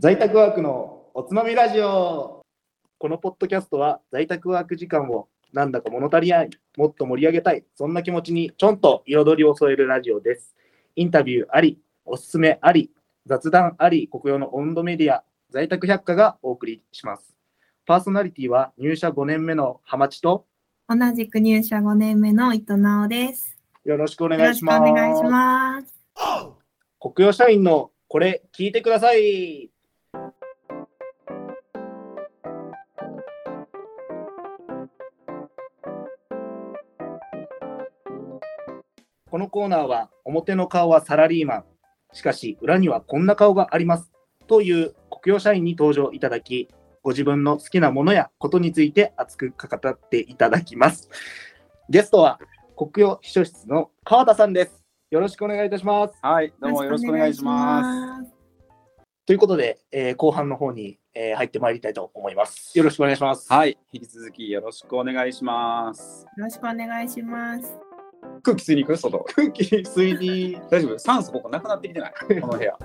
[0.00, 2.42] 在宅ワークのおつまみラジオ
[2.98, 10.54] このポッドキャストは在宅ワーク時間をなんだか物足りない、もっと盛り上げたい、そんな気持ちにちょんと彩りを添えるラジオです。
[10.94, 12.92] インタビューあり、おすすめあり、
[13.26, 17.34] 雑談あり、国用の温度メディア、在宅百科がお送りします。
[17.84, 20.46] パーソナリティは入社5年目のハマチと
[20.88, 23.58] 同じく入社5年目の伊藤直です。
[23.84, 24.92] よろしくおよろしくお願いします。
[24.92, 25.92] 願いします。
[27.00, 29.70] 国用社員のこれ聞いてください。
[39.30, 41.64] このコーナーは表の顔はサラリーマン、
[42.12, 44.10] しかし裏にはこんな顔があります
[44.46, 46.68] という国用社員に登場いただき、
[47.02, 51.10] ご自分の好きなものやことについて熱く語っていただきます。
[51.90, 52.38] ゲストは
[52.76, 54.84] 国用秘書室の川田さんです。
[55.10, 56.18] よろしくお願いいたします。
[56.22, 58.24] はい、どうもよろしくお願いします。
[58.24, 58.32] す。
[59.26, 62.76] ということで、えー後半の方に、えー入ってまいりたいと思います。
[62.78, 63.52] よろしくお願いします。
[63.52, 66.24] はい、引き続きよろしくお願いします。
[66.36, 67.87] よろしくお願いします。
[68.42, 68.96] 空気吸いに行く？
[68.96, 69.18] 外。
[69.34, 70.98] 空気吸いに、大丈夫？
[70.98, 72.12] 酸素ここなくなってきてない？
[72.40, 72.76] この部屋。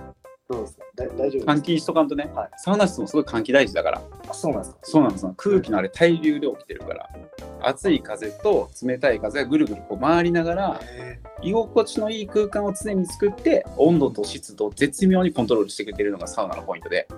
[0.50, 4.00] どうです大丈夫換です気しとかんとね、はいサウナ室もすごい換気大事だから。
[4.00, 5.34] かあそうなんですかそうなんですよ。
[5.38, 7.10] 空気のあれ対流で起きてるから。
[7.62, 10.80] 暑い風と冷たい風がぐるぐるこう回りながら
[11.42, 17.16] 居心地のいい空間を常に作って温度と湿度を絶妙にコントロールしてくれてるのがサウナのポイントでこ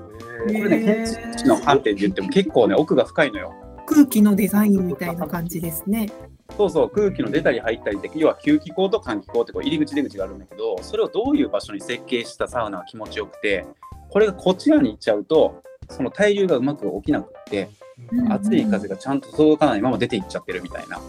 [0.47, 3.55] れね建築士の観点で言っても結構ね奥が深いのよ。
[3.88, 6.09] 空気のデザインみたいな感じですね。
[6.58, 13.66] そうそう空気の出たり入ったりで要は吸気口と換気口ってこう入り口出口があるんだけどそれをどういう場所に設計したサウナは気持ちよくて
[14.10, 17.70] これがこっち側に行っちゃうとその対流がうまく起きなくって
[18.12, 18.32] うん。
[18.32, 21.00] 熱い風がちゃんと届かないまま出ていっちゃってるみたいな。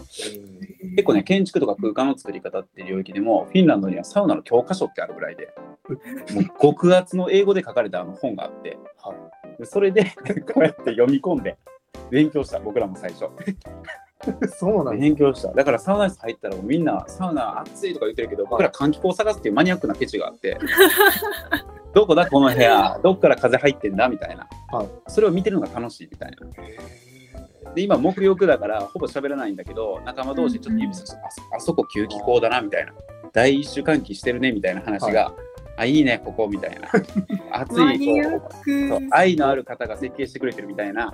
[0.95, 5.49] 結構ね建築とか空間の作り方っていう領域でもフィンランドにはサウナの教科書ってあるぐらいで
[6.33, 9.13] もう極厚の英語で書かれたあの本があっては
[9.59, 10.05] でそれで
[10.53, 11.57] こうやって読み込んで
[12.09, 13.25] 勉強した僕らも最初。
[14.31, 15.49] い、 そうなん勉強した。
[15.53, 20.57] だからサウナ室入ったらもうみんなサウナ暑いとか言ってるけど僕ら換気口を探すっていうマニアックなケチがあって。
[21.93, 24.87] どこだこの部屋 どっから風入ってんだみたいな、はい。
[25.07, 26.37] それを見てるのが楽しいみたいな。
[27.73, 32.93] で今木浴だからほぼ喋らないんだけど仲間同士ちょっと指さして、あそあそこ吸気口だなみたいな。
[33.33, 35.31] 第一種換気してるねみたいな話が、
[35.75, 36.89] あいいねここみたいな。
[37.51, 38.21] 暑い
[38.89, 41.13] こう愛のある方が設計してくれてるみたいな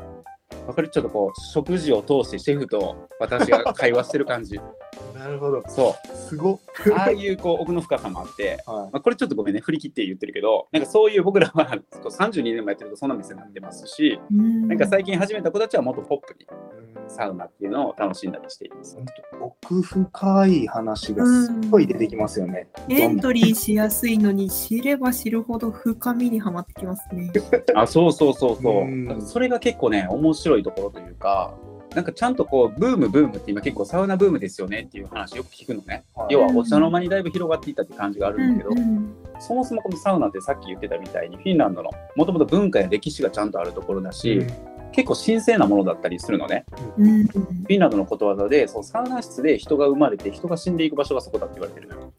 [0.68, 4.60] わかるちょっとこう食事を通してシェフと私が会話してる感じ
[5.14, 5.64] なるほど。
[5.68, 6.60] そすご
[6.96, 16.48] ああいうこう奥の深さもあって、はまあ、これちょっとごめんね振り切って言ってるけどなんかそういう僕らはこう32年もやってるとそんな店になってますしうんなんか最近始めた子たちはもっとポップにい。
[17.14, 18.98] サウナっていうのを楽しんだりしています。
[19.40, 22.68] 奥深い話がすっごい出てきますよね。
[22.90, 27.32] エントリーしやすいのに知れば知るほど深みにはまってきますね。
[27.76, 31.54] あそうそうそうそううんそれが結構ね面白いところというか
[31.96, 36.04] なんかちゃんとこうブームブームって今結構サウナブームですよねっていう話よく聞くのね。
[36.16, 44.46] はい要はお茶の間にだいぶ広がっていったって感じがあるんだけど、うんうんそもそもこのサウナってさっき言ってたみたいにフィンランドのもともと文化や歴史がちゃんとあるところだし、
[44.94, 46.66] 結構神聖なものだったりするのね。
[46.98, 52.14] うんうんフィンランドのことわざでそのサウナ室で人が生まれて人が死んでいく場所がそこだって言われてるのよ。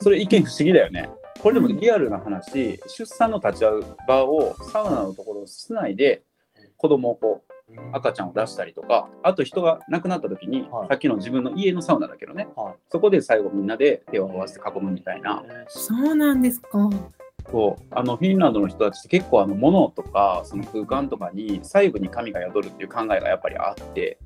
[0.00, 1.08] それ一見不思議だよね。
[1.40, 6.22] これでもリアルな話、出産の立ち会う場をサウナのところ室内で
[6.76, 7.52] 子供をこう
[7.92, 16.90] 赤ちゃんを出したりとかあと人が亡くなった時に、はいさっきの自分の家のサウナだけどねはいそこで最後みんなで手を合わせて囲むみたいなそうなんですか。
[17.50, 24.18] そうあのフィンランドの人たちって結構あの物とかその空間とかに細部に神が宿るっていう考えがやっぱりあって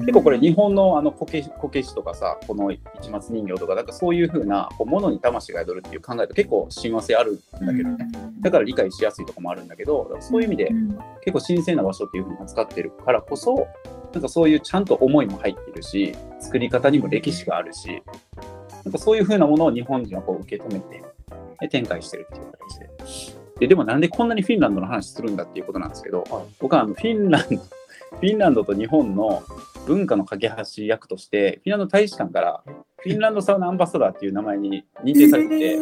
[0.00, 8.08] 結構これ日本のあのこけこけしとかさこの市松人形とかなんかそういう風なこう物に魂が宿るっていう考えと結構親和性あるんだけどね。
[8.40, 10.98] だから理解しやすいとこもあるんだけどそういう意味でん。
[11.22, 13.66] 結構神聖な場所っていう風に扱ってるからこそ
[14.12, 18.02] なんかそういうちゃんと思いも入ってるし作り方にも歴史があるし
[18.84, 21.04] なんかそういう風なものを日本人はこう受け止めてで
[21.70, 22.90] 展開してるっていう形で
[23.60, 29.42] ででもなんでこんなにフィンランドの話するんだっていうことなんですけど、はい僕はあのフィンランドフィンランドと日本の
[29.86, 32.62] 文化の架け橋役としてフィンランド大使館から
[32.98, 35.76] フィンランドサウナアンバサダーっていう名前に認定されてて、へ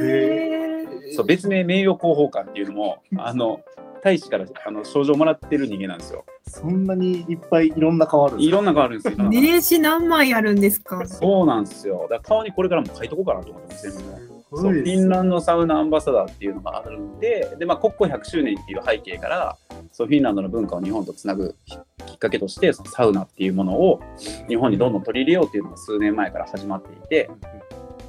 [1.13, 3.61] ーそう別名名誉広報官っていうのもあの
[4.03, 6.25] 大使からあの賞状もらってる人間なんですよ。
[6.47, 8.49] そんなにいっぱいいろんな顔あるんですか？
[8.49, 9.25] いろんなのがあるんですよ。
[9.29, 11.05] 名刺何枚あるんですか？
[11.07, 12.03] そうなんですよ。
[12.03, 13.99] だから顔にこれからも書いとこうかなと思ってます全部。
[13.99, 19.59] すそうフィンランドサウナアンバサダーっていうのがあるんで、でまあ、国庫100周年っていう背景から、
[19.93, 24.01] そうフィンランドの文化を日本とつなぐききっかけとして、そのサウナっていうものを
[24.49, 27.31] 日本にどんどん取り入れようっていうのが数年前から始まっていて、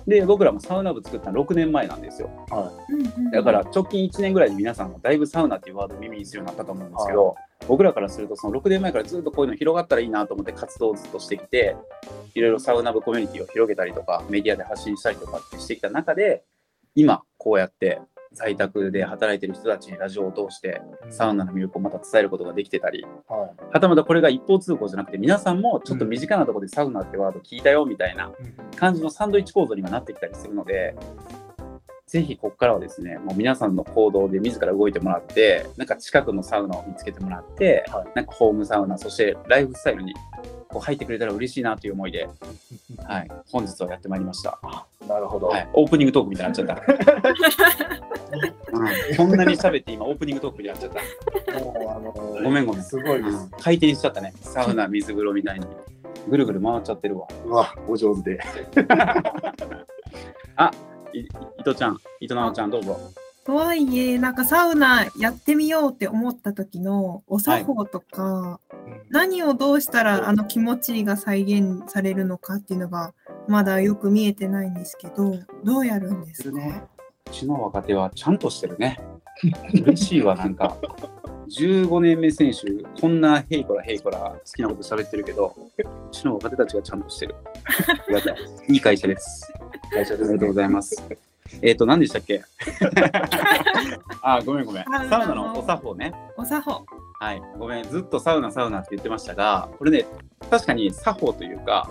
[0.10, 2.30] で僕らもサウナ部作ったの6年前なんですよ。
[3.32, 7.36] だから直近1年ぐらいで皆さんもだいぶサウナっていうワードを耳にするようになったと思うんですけど、
[7.68, 11.76] 僕らからするとその6年前からずっとこういうの広がったらいいなと思って活動をずっとしてきて
[12.34, 16.44] いろいろサウナ部コミュニティを広げたりとかメディアで発信したりとかってしてきた中で
[16.96, 18.02] 今こうやって
[18.34, 28.32] 在宅で働いてる人たちにラジオを通してサウナの魅力をまた伝えることができてたり、ははたまたこれが一方通行じゃなくて皆さんもちょっと身近なところでサウナってワード聞いたよみたいな
[28.74, 30.96] い感じのサンドイッチ構造にはなってきたりするので
[32.06, 40.14] ぜひここからはですねもう皆さんの行動で自ら動いてもらってなんか近くのサウナを見つけてもらって、はいなんかホームサウナそしてライフスタイルに
[40.70, 42.30] こう入ってくれたら嬉しいなという思いで、
[43.06, 44.60] はい、本日はやってまいりました。
[45.08, 45.48] なるほど。
[45.48, 47.89] はい、オープニングトークみたいになっちゃった。
[49.24, 51.60] うん、こんなに喋って今オープニングトークみたいになっちゃった。
[51.60, 52.12] もうあの
[52.44, 52.84] ごめんごめん。
[52.84, 53.50] すごいですうん。
[53.60, 54.34] 回転しちゃったね。
[54.42, 55.66] サウナ、水風呂みたいに。
[56.28, 57.28] ぐるぐる回っちゃってるわ。
[57.46, 58.40] うわ、お上手で。
[61.14, 61.28] い伊
[61.64, 63.00] 藤ちゃん、伊藤直ちゃん、どうぞ。
[63.46, 68.60] とはいえ、なんかサウナやってみようって思った時のお作法とか、
[69.10, 73.14] 何をどうしたらあの気持ちが再現されるのかっていうのが
[73.48, 76.84] まだよく見えてないんですけど、どうやるんですか、ね。
[77.30, 79.00] うちの若手はちゃんとしてるね。
[79.74, 80.76] 嬉しいわ、なんか。
[81.50, 87.36] 15年目選手、こんなヘイコラヘイコラ好きなこと喋ってるけど、うちの若手たちがちゃんとしてる。
[87.88, 88.36] ありがたい。
[88.68, 89.52] いい会社です。
[89.92, 90.30] 会社です。
[90.30, 91.04] ありがとうございます。
[91.64, 92.44] えっ、と、何でしたっけ？
[94.22, 94.84] あ、ごめんごめん。
[94.84, 96.14] サウナのお作法ね。
[96.38, 96.86] お作法。
[97.20, 100.06] はい、ごめん、ずっとサウナ、サウナって言ってましたが、これね、
[100.50, 101.90] 確かに作法というか、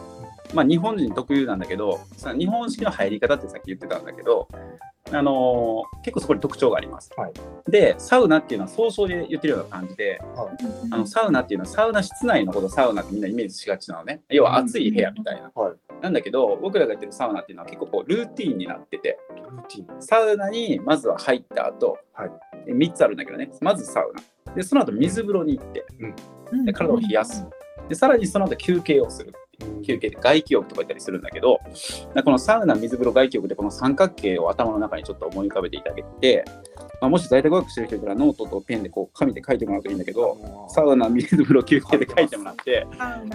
[0.55, 4.49] まあ、日本人特有なんだけど、さ日本式の入り方ってさっき言ってたんだけど、
[5.11, 7.11] あのー結構そこに特徴があります。
[7.17, 7.33] はい
[7.71, 10.21] で、サウナっていうのは総称で言ってるような感じで、
[10.91, 14.23] あのサウナっていうのはサウナ室内のことサウナってみんなイメージしがちなのね。
[14.31, 15.51] 要は暑い部屋みたいな。
[15.55, 15.75] はい。
[16.03, 20.03] なんだけど、僕らが言ってるサウナっていうのは結構こうルーティーンになってて、ルーティン。
[20.03, 22.31] サウナにまずは入った後、はい
[22.67, 24.13] で3つあるんだけどね、まずサウ
[24.47, 24.55] ナ。
[24.55, 25.85] で、その後水風呂に行って、
[26.65, 27.47] で体を冷やす。
[27.89, 29.33] で、さらにその後休憩をする。
[29.83, 31.61] 休憩で外気浴とか言ったりするんだけど、
[32.25, 36.45] このサウナ、水風呂、外気浴でこの三角形を頭の中にちょっと思い浮かべていただけて、
[37.01, 42.87] まあ、もし在宅ワークしてる人いたらノートとペンでこう紙で書いてもらうといいんだけど、サウナ、水風呂、休憩で書いてもらって、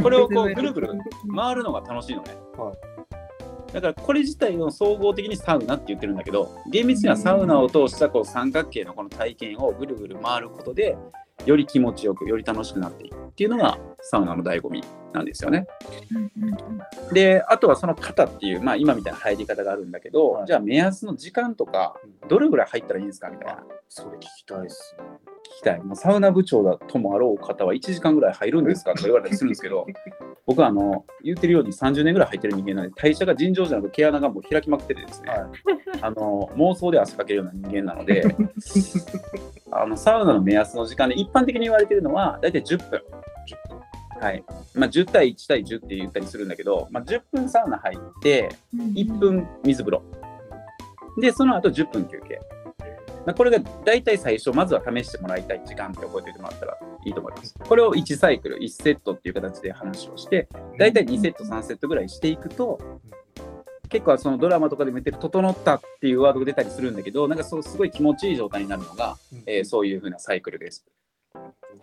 [0.02, 0.90] これをこうぐるぐる
[1.36, 2.32] 回るのが楽しいのね。
[2.58, 3.74] はい。
[3.74, 10.96] だからこれ自体を総合的にサウナって言ってるんだけど厳密にはサウナを通したこう三角形のこの体験をぐるぐる回ることで
[11.46, 14.84] より気持ちよくより楽しくなっていくっていうのがサウナの醍醐味
[15.14, 15.68] なんですよね。
[17.12, 21.96] であとはその肩っていう、まあ、今みたいな入り方があるんだけど、はいじゃあ目安の時間とか
[22.28, 25.33] どれぐらい入ったらいいんですかみたいなそれ聞きたいですね。
[25.44, 25.82] 聞きたい。
[25.82, 29.86] もうサウナ部長だともあろう方は1時間ぐらい入るんですかとか言われたりするんですけど、
[30.46, 35.40] 僕はあの言ってるように30年ぐらい入ってる人間なので、代謝が尋常じゃなく毛穴がもう開きまくっててですね、はい。
[36.02, 38.24] あの妄想で汗かけるような人間なので、
[39.72, 43.02] あのサウナの目安の時間で一般的に言われてるのは大体10分。
[44.20, 44.44] はい。
[44.74, 50.02] まあ、10対1対10って言ったりするんだけど、まあ、10分サウナ入って1分水風呂。
[51.20, 52.40] でその後10分休憩。
[52.40, 52.63] まあ
[53.32, 57.56] これが大体最初まずは試してもらいたい時間って覚えておいてもらったらいいと思います。
[57.58, 62.80] これを1サイクル1セットっていう形で話をして大体2セット3セットぐらいしていくと
[63.90, 70.86] 結構そのドラマとかでも言ってる「整った」っていうワードが出たりするんだけどなんかそうすごい気持ちいい状態になるのが、えーそういう風なサイクルです、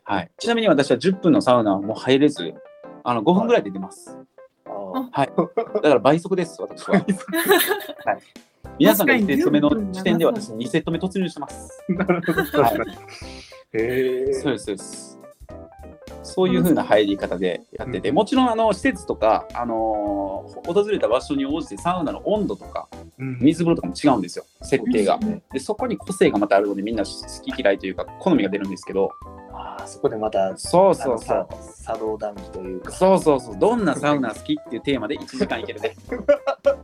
[0.05, 2.53] はい、ちなみに私は10分のサウナはもう入れず
[3.05, 4.19] あの5分ぐらいで出ます、
[4.67, 6.95] あはい、だから倍速です、私は。
[6.99, 7.07] はい、
[8.81, 11.85] 皆さんが1セット目の時点で私2セット目突入してます。
[11.91, 12.45] ー なるほど。
[12.45, 12.93] 確かに。
[13.75, 14.33] へえ。
[14.33, 15.21] そうです、そうです。
[16.23, 25.43] そういう風な入り方でやってて、もちろんあの施設とか、あのー訪れた場所に応じてサウナの温度とかうん水風呂とかも違うんですよ、設定がですね。
[25.53, 27.11] でそこに個性がまたあるので、みんな好
[27.43, 29.11] き嫌いというか、好みが出るんですけど、
[29.53, 31.27] あーそこでまた、そうそうそう。
[31.27, 32.93] さ作動談義というか。
[32.93, 35.95] そうそうそう、どんなサウナ好きっていうテーマで1時間いけるね。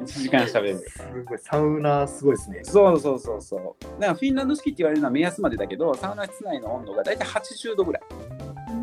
[0.00, 0.78] 1時間しゃべる。
[0.78, 2.60] すごい、サウナすごいですね。
[2.64, 3.84] そうそうそうそう。
[4.00, 8.02] だからフィンランド式って言われるのは目安までだけど、サウナ室内の温度が大体80度ぐらい。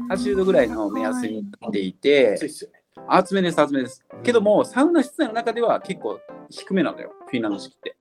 [0.10, 2.82] 80度ぐらいの目安になっていて暑い、っすよね。
[3.08, 4.06] 厚めです、厚めです。
[4.24, 6.20] けども、サウナ室内の中では結構
[6.50, 7.97] 低めなのよ、フィンランド式って。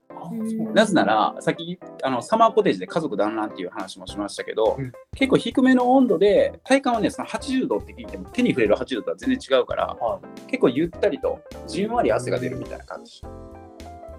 [0.74, 13.22] なぜなら、さっきあのサマーコテージで家族団らんっていう話もしましたけど、うん結構低めの温度で、体感はね、その80度って聞いても手に触れる80度とは全然違うから、は結構ゆったりとじんわり汗が出るみたいな感じ。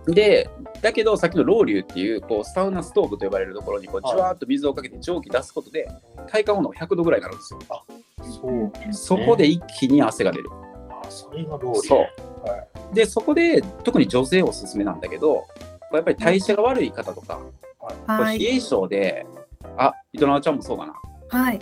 [0.07, 0.49] で、
[0.81, 5.87] だけどさっきのロウリュっていうこうサウナストーブと呼ばれるところにこうはいじわーっと水をかけて蒸気出すことで
[6.27, 7.59] 体感温度が100度ぐらいになるんですよ。
[8.23, 8.93] そう。
[8.93, 10.49] そこで一気に汗が出る。
[10.89, 11.81] あ、それがローリー。
[11.83, 11.99] そう。
[11.99, 15.45] はでそこで特に女性おすすめなんだけど
[15.93, 17.39] やっぱり代謝が悪い方とか、
[18.05, 18.39] はい。
[18.39, 19.25] 冷え性で
[19.77, 20.93] あ糸永ちゃんもそうかな。
[21.29, 21.59] はい。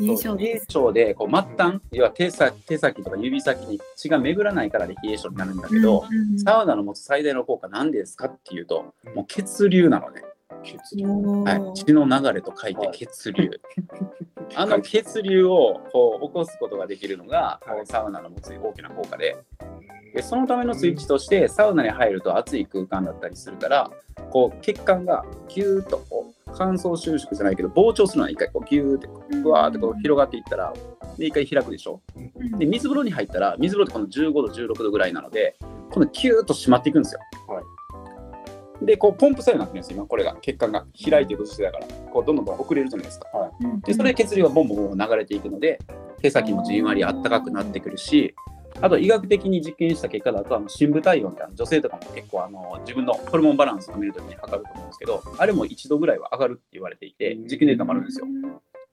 [0.00, 0.60] 冷え性冷え。
[0.68, 10.22] 性でこう末端要は手先手先とか指先に血が巡らないからで冷え性になるんだけど、うんうんサウナの持つ最大の効果何ですかっていうともう血流なのね、
[10.62, 11.06] 血流。
[11.06, 13.50] おはい、ー血の流れと書いて血流、
[14.56, 19.36] あの血流をこう起こすことができるのが、こうサウナの持つ大きな効果で
[20.14, 23.90] でそのためのスイッチとしてサウナに入ると暑い空間だったりするから
[24.30, 30.72] こう血管がギューッとこう乾燥収縮じゃないけど膨張するのは一回こうギューってふわーってこう広がっていったら
[31.16, 32.00] で一回開くでしょ？
[32.14, 32.58] うん。
[32.58, 35.56] で水風呂に入ったら水風呂ってこの15度16度ぐらいなので
[35.90, 37.60] このキューッと締まっていくんですよ、は
[38.82, 38.84] い。
[38.84, 39.96] でこうポンプ作用になってるんですよ。
[39.96, 42.10] 今これが血管が開いていく姿勢だから。
[42.10, 43.28] こうどんどん遅れるじゃないですか。
[43.60, 45.78] うんでそれで血流がボンボンボンボン流れていくので
[46.20, 48.34] 手先もじんわりあったかくなってくるし
[48.80, 58.26] あと医学的に実験した結果だとあの深部体温ってあの女性とかも結構あの自分のホルモンバランスを見るときに測ると思うんですけどあれも1度ぐらいは上がるって言われていて実験データもあるんですよ。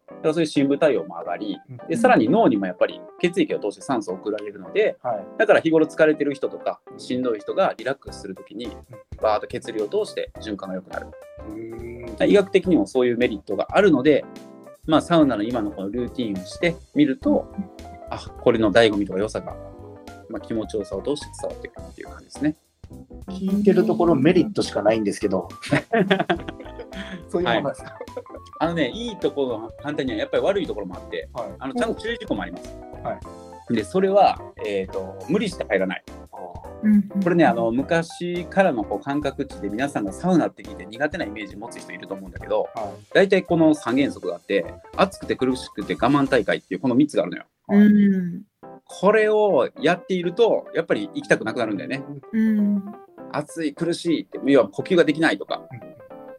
[0.10, 1.58] だからそういう深部体温も上がり
[1.88, 5.26] でさらに脳にもやっぱり血液を通して酸素を送られるのではい。
[5.38, 8.76] だから日頃疲れてる人とかしんどい人がリラックスするときに
[9.22, 11.08] バーッと血流を通して循環が良くなる。
[12.28, 14.26] 医学的にもそういうメリットがあるので、
[14.86, 17.52] まあ、サウナの今のこのルーティンをしてみると、
[18.10, 19.56] あこれの醍醐味とか良さが、
[20.30, 22.56] まあ、気持ちよさを通して伝わってくるっていう感じですね。
[23.28, 25.48] 聞いてるところメリットしかないんですけど
[27.28, 28.00] そういうものですか、
[28.60, 32.76] あのね、いいところの反対にはやっぱり悪いところもあって、はいあのちゃんと注意事項もあります。
[33.04, 33.20] は
[33.70, 36.04] で、それは、えーと、無理して入らない。
[36.82, 47.46] うんこれね、あの昔からのこう感覚値で皆さんがサウナって聞いて苦手なイメージ持つ人いると思うんだけど、は大体この3原則があって、暑くて苦しくて我慢大会っていうこの3つがあるのよ。
[47.68, 48.44] うん
[48.90, 52.04] これをやっていると、やっぱり行きたくなくなるんだよね。
[52.34, 52.84] うん
[53.32, 55.62] 暑い、苦しいって、要は呼吸ができないとか。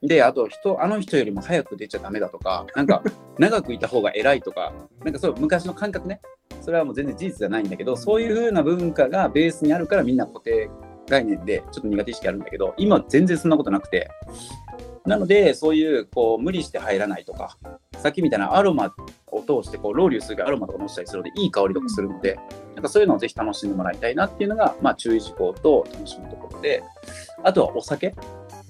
[0.02, 3.02] で、あと人、あの人よりも早く出ちゃダメだとか、なんか
[3.38, 4.72] 長くいた方が偉いとか、
[5.04, 6.20] なんかそう昔の感覚ね。
[6.60, 10.68] それはもう全然事実じゃないんだけど、そういう風な文化がベースにあるからみんな固定
[11.08, 14.10] 概念でちょっと苦手意識あるんだけど、今は全然そんなことなくて。
[15.06, 17.56] なので、そういうこう無理して入らないとか、
[17.98, 18.90] さっきみたいなアロマを
[19.62, 22.38] 通してこうロウリュするアロマとか乗せたりするので、いい香りとかするので、
[22.74, 26.82] なんかそういうのをぜひ楽しんでもらいたいなっていうのが、まあ、注意事項と楽しむところで、
[27.42, 28.14] あとはお酒。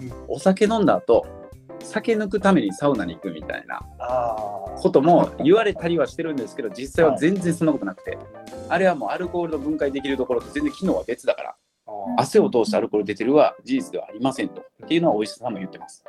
[0.00, 0.12] うん。
[0.28, 1.26] お酒飲んだ後、
[1.82, 4.36] 酒抜くためにサウナに行くみたいなあ
[4.76, 8.18] ことも言われたりはしてるんですけど、実際は全然そんなことなくて、
[8.68, 11.56] あれはもうアルコールの分解できるところと全然機能は別だから、
[12.16, 14.62] 汗を通してアルコール出てるは事実ではありませんと。
[14.84, 16.04] っていうのはお医者さんも言ってます。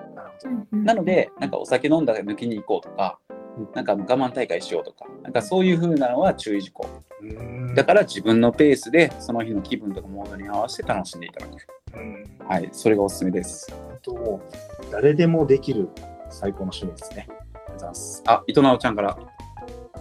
[0.72, 3.20] なので、なんかお酒飲んだら抜きに行こうとか、
[3.74, 6.88] なんか我慢大会しようとか、なんかそういう風なのは注意事項。
[7.22, 11.52] どだから自分のペースでその日の気分とかモードに合わせて楽しんでいただく。
[11.94, 13.72] うんはい、それがおすすめです。
[13.72, 14.42] 本当も
[14.82, 15.90] う誰でもできる
[16.30, 17.28] 最高の趣味ですね。
[17.30, 18.24] ありがとうございます。
[18.26, 19.18] あ、伊藤直ちゃんから。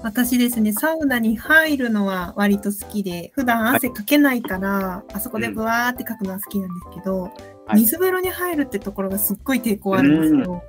[0.02, 7.32] 私ですね、サウナに入るのは割と好きで、普段汗かけないから、あそこでブワーってかくのは好きなんですけど、はい
[7.72, 10.64] 水風呂に入るってところがすっごい抵抗あるんですよ。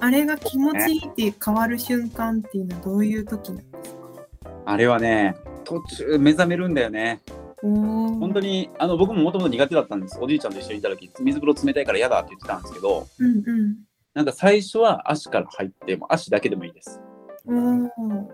[0.00, 1.00] あれが気持ちいい
[1.30, 4.50] って変わる瞬間っていうのはどういう時なんですか？
[4.66, 7.20] あれはね、途中目覚めるんだよね。
[7.62, 10.18] 本当に、あの僕ももともと苦手だったんです。
[10.20, 13.76] おじいちゃんと一緒にいた時、水風呂冷たいから嫌だって言ってたんですけど、うんうん。
[14.14, 17.00] なんか最初は足から入って、もう足だけでもいいです。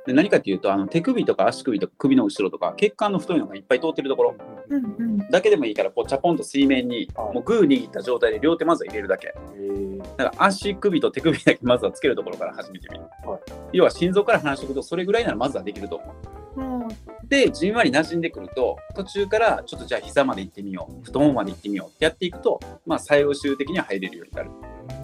[0.07, 4.37] で何かっていうと、あの手首とか足首とか首の後ろとか、血管の太いのがいっぱい通ってるところ
[4.69, 5.19] うんうん。
[5.31, 9.35] だけでもいいから、こうチャポンと水面に、はいもうグー握った状態で両手まずは入れるだけ。
[9.54, 13.04] えーだから足首と手首だけまずはつけるところから始めてみる。
[13.28, 13.40] はい
[13.73, 16.14] 要は心臓から離しておくと、それぐらいならまずはできると思
[16.57, 16.61] う。
[16.61, 16.88] も
[17.25, 24.50] で、じんわり馴染んでくると、途中からちょっとじゃあ膝まで行ってみよう、太ももまで行ってみようってやっていくと、まあ最終的には入れるようになる。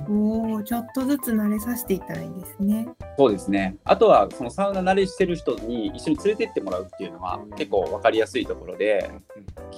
[0.09, 2.88] うおーちょっとずつ慣れさせていったらいいですね。
[3.19, 3.77] そうですね。
[3.85, 9.11] あとは、そのサウナ慣れしてる人に一緒に連れてってもらうっていうのは結構分かりやすいところで、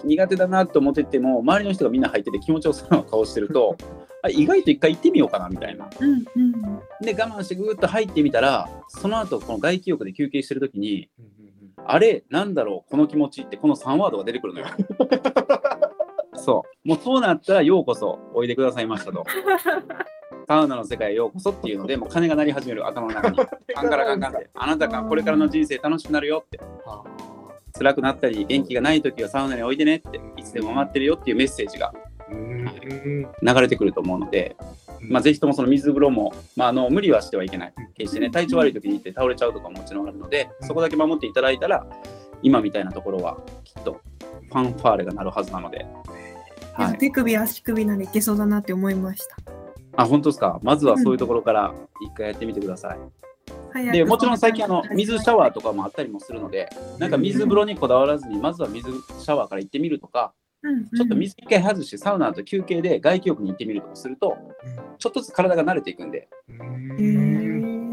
[0.04, 3.76] 苦手だなと思ってても、周りの人がみんな入ってて気持ちよさそうな顔してると、
[4.22, 5.88] あ意外と一回行ってみようかなみたいな。
[5.98, 6.52] うんうん。
[7.00, 11.40] で、我慢してぐーっと入ってみたら、その後、この外気浴で休憩してる時に、うんうんうん
[11.86, 14.66] あれ、なんだろう、この気持ちって、この3ワードが出てくるのよ。
[16.36, 16.88] そう。
[16.88, 19.24] もうそうなったら、ようこそおいでくださいましたと。
[20.50, 23.36] サウナの世界へようこそっていうので、もう鐘が鳴り始める頭の中に。
[23.36, 24.50] カンカラカンカンって。
[24.52, 26.58] あなたがこれからの人生楽しくなるよって。
[26.86, 27.04] あ
[27.78, 30.20] 辛くなったり、元気がない時はサウナにおいでねって。
[30.36, 31.94] いつでも待ってるよっていうメッセージが
[32.28, 34.56] 流れてくると思うので、
[35.02, 37.74] まあ、ぜひともその水風呂も、まあ、あの無理はしてはいけない。
[37.96, 41.86] 決してね、体調悪い時に行って倒れちゃうとかももちろんあるので、そこだけ守っていただいたら、
[42.42, 44.00] 今みたいなところはきっと
[44.48, 45.86] ファンファーレが鳴るはずなので。
[46.72, 49.59] はい、手首、足首ならいけそうだなって思いました。
[50.02, 50.58] あ、本当ですか？
[50.62, 52.98] まずはそういうところから一回やってみてください。
[53.74, 60.32] うん、でもちろん最近あの水シャワーとかもあったりもするので、なんか水風呂にこだわらずに、まずは水シャワーから行ってみるとか、
[60.94, 64.36] ちょっと水一回外してサウナと休憩で外気浴に行ってみるとかすると、
[64.98, 66.28] ちょっとずつ体が慣れていくんで、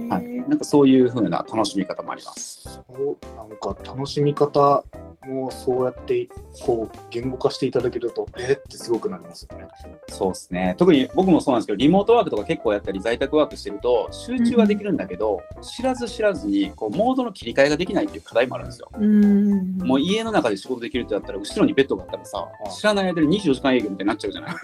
[0.09, 2.63] はい、なんかそういう風な楽しみ方もあります。
[2.63, 4.83] そうなんか楽しみ方
[5.25, 6.27] もそうやって
[6.61, 9.67] こう言語化していただけると、えってすごくなりますよね。
[10.09, 10.75] そうですね。
[10.77, 18.89] 特に僕もそうなんですけど、リモートワークとか結構やったり、在宅ワークしてると、集中はできるんだけど、うん、知らず知らずにこうモードの切り替えができないっていう課題もあるんですよ。
[18.97, 24.55] うんもう家の中で仕事できるってなったら、後ろにベッドがあったらさ、知らない間に24時間営業みたいになっちゃうじゃない。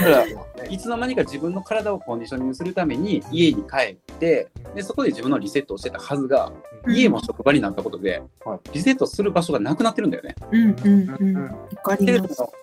[0.00, 6.52] だからいつの間にか自分の体をコンディショニングするために家に帰ってでそこで自分のリセットをしてたはずが、
[6.88, 8.22] 家も職場になったことで、
[8.72, 10.34] リセットする場所がなくなってるんだよね。
[10.50, 11.50] うんうんうん、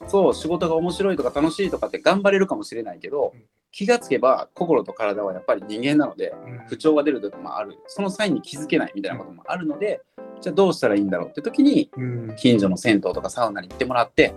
[0.07, 3.33] そう仕事が面白いとか楽しいとかって頑張れるかもしれないけど
[3.71, 6.33] 気がつけば心と体はやっぱり人間なので
[6.67, 7.77] 不調が出る時もある。
[7.87, 10.01] その際に気づけないみたいなこともあるので
[10.41, 11.89] じゃあどうしたらいいんだろうって時に
[12.37, 14.33] 近所の銭湯とかサウナに行ってもらって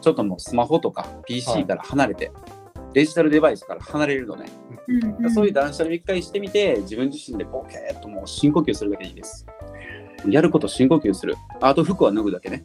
[0.00, 4.46] ちょっともうスマホとか PC から離れて、はい、デジタルデバイスから離れるのね、
[4.88, 9.46] うんうん、そういう断捨離を一回してみて自分自身でボケーっともう深呼吸するだけでいいです
[10.26, 11.36] やること深呼吸する。
[11.60, 12.64] あと服は脱ぐだけね。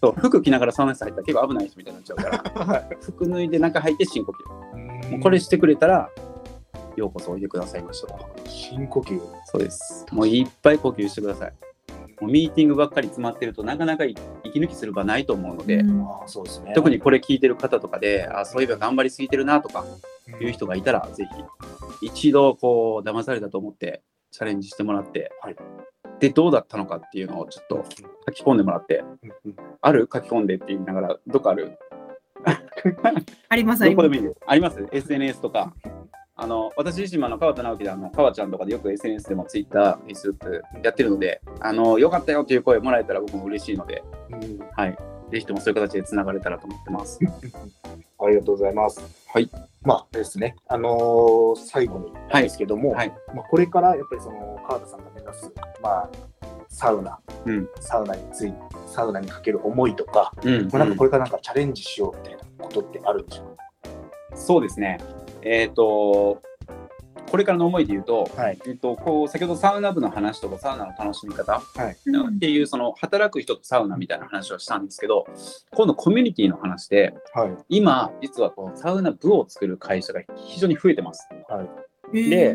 [0.00, 2.88] そう服着ながらサウナ室入ったら結構危ない人みたいになっちゃうから。
[3.00, 5.10] 服脱いで中入って深呼吸。
[5.10, 6.08] もうこれしてくれたら
[6.96, 8.08] ようこそおいでくださいました
[8.48, 9.20] 深呼吸。
[9.46, 10.06] そうです。
[10.12, 11.52] もういっぱい呼吸してください。
[12.20, 14.20] もうミーティングばっかり詰まってるとなかなか息
[14.54, 16.06] 抜きする場ないと思うので、うん。
[16.26, 19.84] そうですね、特にこれ聞いてる方とかであそういえば頑張りすぎてるなとか
[20.40, 21.28] いう人がいたら、うん、ぜ
[22.00, 25.56] ひ一度こう騙されたと思ってチャレンジしてもらって、はい、
[26.18, 27.84] でどうだったのかっていうのをちょっと
[28.28, 29.04] 書き込んでもらって、
[29.44, 31.78] うん、ある書き込んでって言いながらどこある？
[33.48, 34.36] ありますどこでもいいです。
[34.46, 35.72] あります？SNS とか。
[36.34, 44.96] あの私自身もあの川田直樹であの川ちゃんとかでよく SNS でも Twitter、Facebook やってるので、あのよかったよという声もらえたら僕も嬉しいので、うん、はい、
[45.30, 47.20] ぜひともそういう形でつながれたらと思ってます。
[48.18, 49.21] ありがとうございます。
[49.32, 49.50] はい。
[49.80, 53.08] まあですね、あのー、最後になんですけども、はい。
[53.08, 55.50] はい、まあ、これからやっぱりその川田さんが目指す、
[55.82, 56.10] まあ、
[56.68, 64.98] サウナ、うん、サウナについて、サウナにかける思いとか、うん、まあ、なんかこれからなんかチャレンジしようみたいなことってあるんでしょうか、そうですね。
[65.40, 66.42] えっ、ー、と、
[67.32, 75.24] これからの思いで言うと、はい、えっと、こう先ほどサウナ部の話とかサウナの楽しみ方、はい、っていうその働く人とサウナみたいな話をしたんですけど
[75.74, 81.26] 今度コミュニティの話で、はい、今実はこうサウナ部を作る会社が非常に増えてます。
[81.48, 81.68] はい
[82.12, 82.54] で、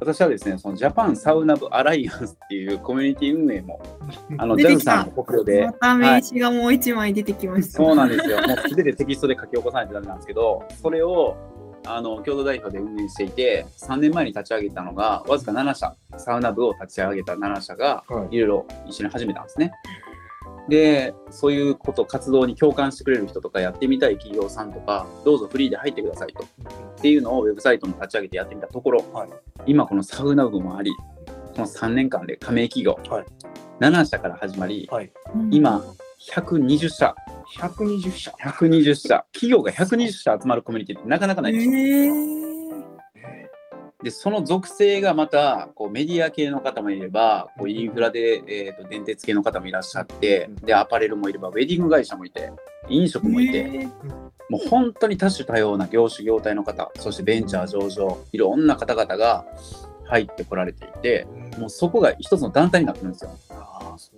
[0.00, 3.82] 私はですね、そのジャパンサウナ部アライアンスっていうコミュニティ運営も、
[4.38, 5.66] あのジャズさんの国で。
[5.66, 7.82] また名刺がもう一枚出てきました。
[7.82, 8.38] はい、そうなんですよ。
[8.38, 11.36] もうすべてテキストで書き起こさないとダメなんですけど、それを
[11.86, 18.38] あの共同代表で運営していて3年前に立ち上げたのがわずか7社サウナ部を立ち上げた7社がい。
[18.38, 19.72] ろいろ一緒に始めたんですね。
[20.68, 26.44] でそういうこと活動に共感してくれる人とかやってみたい企業さんとかどうぞフリーで入ってくださいと。
[26.44, 26.46] っ
[27.00, 29.30] ていうのをウェブサイトも立ち上げてやってみたところ、はい、
[29.66, 30.92] 今このサウナ部もあり
[31.54, 33.24] この3年間で加盟企業、はい、
[33.80, 35.10] 7社から始まり、はい、
[35.50, 35.82] 今
[36.30, 37.14] 120社
[37.58, 38.32] 120社。
[38.42, 39.24] 120社。
[39.32, 41.72] 企業が120社集まるコミュニティってなかなかないでしょ。
[41.72, 52.52] えー、で、その属性がまたこうメディア系の方もいれば、こうインフラで、えーと、電鉄系の方もいらっしゃって、で、アパレルもいれば、ウェディング会社もいて、
[52.88, 53.86] 飲食もいて、えー、
[54.48, 59.44] もう本当に多種多様な業種業態の方、そしてベンチャー上場、いろんな方々が
[60.04, 61.26] 入ってこられていて、
[61.58, 63.30] もうそこが一つの団体になってるんですよ。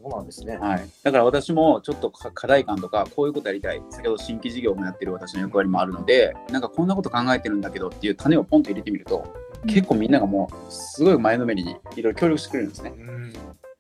[0.05, 0.59] そうなんですね。
[0.59, 0.87] はい。
[1.03, 3.83] だから私もちょっと課題感とか、こういうことやりたい。
[3.88, 9.25] 先ほど新規事業もやってる私の役割もあるので、なんかこんなこと考えてるんだけどっていう種をポンと入れてみると、
[9.67, 12.93] 結構みんながもうすごい前のめりにいろいろ協力してくれるんですね。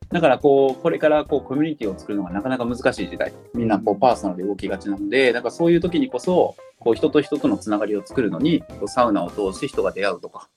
[0.08, 10.48] だからこうこれからこうコミュニティを作るのがなかなか難しい時代みんなこうパーソナルで動きがちなのでだからそういう時にこそこう人と人とのつながりを作るのにサウナを通して人が出会うとか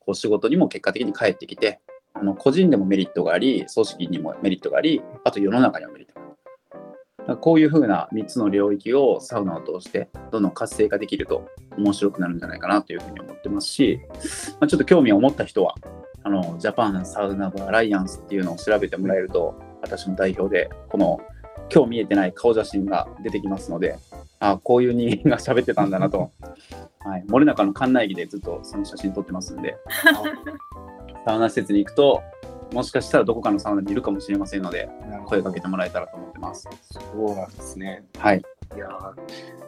[0.00, 1.78] こう仕事にも結果的に帰ってきて
[2.18, 6.26] あの個人でもメリットがあり、組織にもメリットがあり、あと世の中にもメリットがある。
[7.34, 14.00] こういうふうな3つの領域をサウナを通してどんどん活性化できると面白くなるんじゃないかなというふうに思ってますし、
[14.60, 15.74] まあ、ちょっと興味を持った人は
[16.22, 21.20] あのジャパンサウナ部アライアンスっていうのを調べてもらえると私の代表でこの
[21.72, 23.98] 今日見えてない顔写真が出てきますので
[24.38, 26.30] ああこういう人間が喋ってたんだなと、
[27.00, 29.76] はい、森中の館内着でずっとその写真撮ってますんで。
[31.26, 32.22] サウナ施設に行くと
[32.72, 34.88] もしかしたらどこかのサウナにいるかもしれませんので、
[35.26, 36.68] 声かけてもらえたらと思ってます。
[36.82, 38.04] そうなんですね。
[38.16, 38.42] はい。
[38.76, 39.14] いやー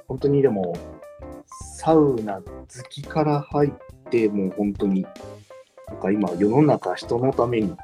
[0.07, 0.77] 本当にでも、
[1.77, 2.43] サウナ好
[2.89, 3.73] きから入っ
[4.11, 5.05] て、もう本当に、
[5.89, 7.75] なんか今、世の中、人のために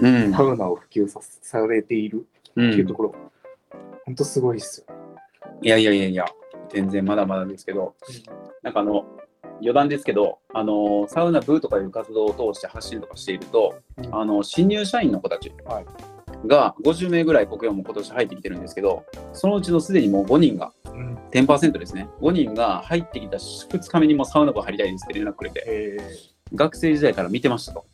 [0.00, 3.14] うんサウナを普及さされているっていうところ、
[4.06, 4.96] 本当すごいですよ。
[5.62, 6.24] いやいやいやいや、
[6.68, 7.94] 全然まだまだですけど、
[8.62, 9.04] なんかあの、
[9.60, 14.14] 余談ですけど、あのサウナ部とかいう活動を通して発信とかしていると、うん。
[14.14, 15.86] あの新入社員の子たちはい。
[16.46, 21.18] が50名ぐらい国用も今年入ってきてるんですけど、そのうちのすでにもう5人が、うん。
[21.32, 25.98] 10%ですね、5人が入ってきた2日目にもサウナ部入りたいですって連絡くれて、え
[26.54, 27.84] 学生時代から見てましたと。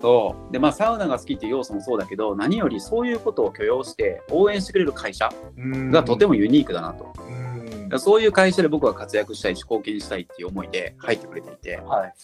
[0.00, 0.52] そう。
[0.52, 7.12] でまあ、サウナが好きっていう要素もそうだけど、何よりそういうことを許容して応援してくれる会社がとても、もユニークだなと。
[7.26, 7.43] うん
[7.84, 11.76] だからそういう会社で僕は活躍したいし貢献したいっていう思いで入ってくれていて。
[11.76, 12.14] はい。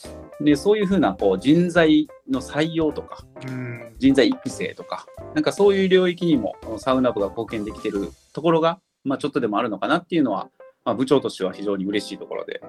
[0.45, 3.95] でそういうふうなこう人材の採用とかうん。
[3.99, 10.49] 人材育成とかなんかそういう領域にもこのサウナ部が貢献できてるところが、まあ、ちょっとでもあるのかなっていうのは、
[10.85, 12.61] まあ、部長としては非常に嬉しいところで、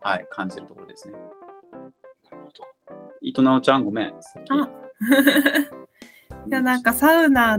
[0.00, 1.14] はい、感じるところですね。
[3.20, 4.14] 伊藤直ちゃんごめん。
[4.50, 4.70] あ
[6.46, 7.58] いやなんかサウナ、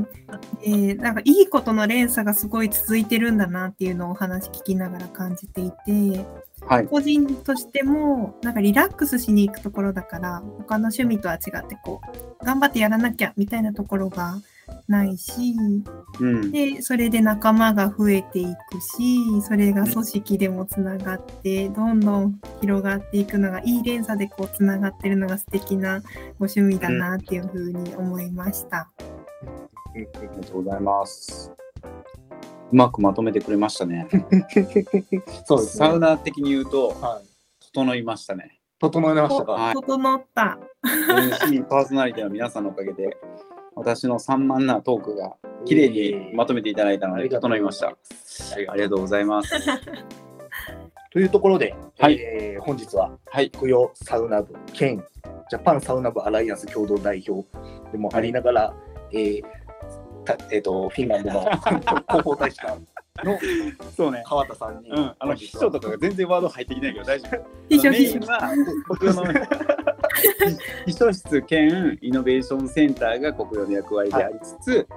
[0.63, 6.25] えーなんかいいことの連鎖がすごい続いてるんだなっていうのをお話聞きながら感じていて
[6.65, 12.01] はい、個人としてもなんかリラックスしに行くところだから他の趣味とは違ってこ
[12.41, 14.35] う頑張ってやらなきゃみたいなところが
[14.87, 15.53] ないし
[16.19, 26.01] うん、でそれで仲間が増えていくしそれが組織でもつながってどんどん広がっていくのがいい連鎖でこうつながってるのが素敵な
[26.39, 28.77] ご趣味だなっていうふうに思いました。
[28.77, 28.89] あ
[29.95, 31.51] りがとうございます。
[32.71, 34.07] うまくまとめてくれましたね。
[35.45, 35.87] そうですね。
[35.87, 37.27] サウナ的に言うと、はい。
[37.73, 38.59] 整いましたね。
[38.79, 39.51] 整えましたか？
[39.53, 40.59] はい整った。
[40.83, 43.17] MC パーソナリティの皆さんのおかげで、
[43.77, 45.35] 私の散漫なトークが
[45.65, 47.87] 綺麗にまとめていただいたので、整いました。
[47.87, 49.53] ありがとうございます。
[51.13, 53.49] というところで、はいえー本日ははい。
[53.51, 55.03] 国用サウナ部兼
[55.49, 57.47] ジャパンサウナ部アライアンス共同代表
[57.91, 58.73] でもありながら、
[59.13, 59.43] えー
[60.25, 61.41] たえー、とフィンランドの
[62.09, 62.79] 広報大使館
[63.23, 63.39] の
[63.95, 64.23] そうね。
[64.25, 67.45] 川田さんに、うん、あの秘書とかが全然ワード入ってきないけど大丈夫。
[67.69, 68.19] 秘書秘書。
[68.19, 68.53] は
[68.99, 69.23] 国用の
[70.85, 74.87] 秘書室兼イノベーションセンターが国用の役割でありつつ、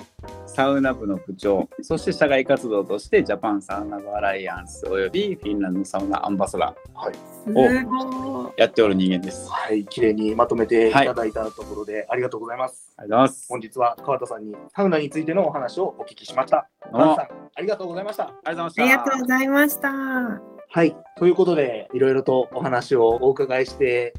[0.46, 8.52] サウナ部の部長、そして社外活動としてジャパンサウナ部アライアンスおよびフィンランドのサウナアンバサダーはいすごい。
[8.56, 9.48] やっておる人間です。
[9.48, 12.94] あはい、綺麗にまとめていただいたところで、ありがとうございます。
[13.02, 13.46] りがとうございます。
[13.48, 16.68] 本日は川田さんにサウナについてのお話をお聞きしました。
[16.92, 18.24] 川田さん、ありがとうございました。
[18.44, 18.82] ありがとうございました。
[18.82, 20.60] ありがとうございました。
[20.72, 24.14] はい、ということで、いろいろとお話をお伺いして、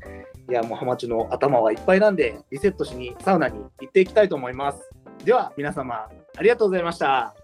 [0.49, 4.89] いや、もうハマチの頭はいっぱいなんで、リセットしにサウナに行っていきたいと思います。
[5.23, 7.35] では、皆様、ありがとうございました。